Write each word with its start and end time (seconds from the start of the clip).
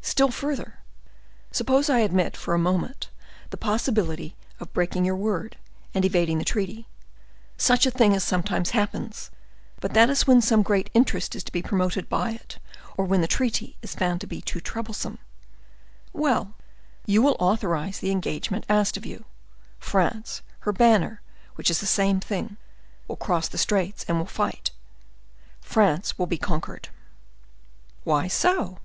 Still 0.00 0.30
further. 0.30 0.78
Suppose 1.50 1.90
I 1.90 1.98
admit, 1.98 2.36
for 2.36 2.54
a 2.54 2.58
moment, 2.58 3.10
the 3.50 3.56
possibility 3.58 4.34
of 4.60 4.72
breaking 4.72 5.04
your 5.04 5.16
word, 5.16 5.58
and 5.92 6.04
evading 6.04 6.38
the 6.38 6.44
treaty—such 6.44 7.84
a 7.84 7.90
thing 7.90 8.14
as 8.14 8.22
sometimes 8.24 8.70
happens, 8.70 9.30
but 9.80 9.92
that 9.92 10.08
is 10.08 10.26
when 10.26 10.40
some 10.40 10.62
great 10.62 10.88
interest 10.94 11.34
is 11.34 11.42
to 11.44 11.52
be 11.52 11.62
promoted 11.62 12.08
by 12.08 12.30
it, 12.30 12.58
or 12.96 13.04
when 13.04 13.20
the 13.22 13.26
treaty 13.26 13.76
is 13.82 13.94
found 13.94 14.20
to 14.20 14.26
be 14.26 14.40
too 14.40 14.60
troublesome—well, 14.60 16.54
you 17.06 17.20
will 17.20 17.36
authorize 17.38 17.98
the 17.98 18.12
engagement 18.12 18.64
asked 18.70 18.96
of 18.96 19.04
you: 19.04 19.24
France—her 19.78 20.72
banner, 20.72 21.20
which 21.56 21.70
is 21.70 21.80
the 21.80 21.86
same 21.86 22.20
thing—will 22.20 23.16
cross 23.16 23.48
the 23.48 23.58
Straits 23.58 24.04
and 24.08 24.18
will 24.18 24.26
fight; 24.26 24.70
France 25.60 26.18
will 26.18 26.26
be 26.26 26.38
conquered." 26.38 26.88
"Why 28.04 28.28
so?" 28.28 28.78